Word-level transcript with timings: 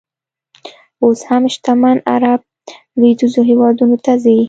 اوس 1.03 1.19
هم 1.29 1.43
شتمن 1.53 1.97
عر 2.11 2.23
ب 2.39 2.43
لویدیځو 2.99 3.41
هېوادونو 3.49 3.95
ته 4.05 4.13
ځي. 4.23 4.37